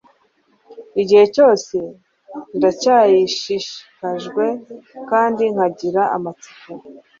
igihe 1.01 1.25
cyose 1.35 1.75
ndacyashishikajwe 2.57 4.45
kandi 5.09 5.43
nkagira 5.53 6.01
amatsiko 6.15 6.69